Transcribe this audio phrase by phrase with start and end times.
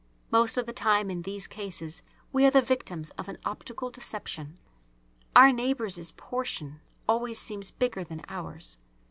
[0.31, 2.01] Most of the time in these cases
[2.33, 4.57] we are the victims of an optical deception.
[5.35, 8.79] Our neighbour's portion always seems bigger than ours.